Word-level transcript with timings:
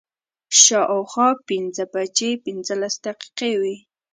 شا 0.61 0.81
او 0.93 1.01
خوا 1.11 1.29
پنځه 1.47 1.83
بجې 1.93 2.31
پنځلس 2.45 2.93
دقیقې 3.05 3.53
وې. 3.61 3.75